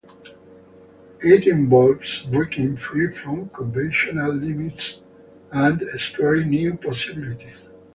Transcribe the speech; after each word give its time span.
It 1.19 1.45
involves 1.45 2.23
breaking 2.23 2.77
free 2.77 3.13
from 3.13 3.49
conventional 3.49 4.33
limits 4.33 4.99
and 5.51 5.79
exploring 5.83 6.49
new 6.49 6.73
possibilities. 6.77 7.53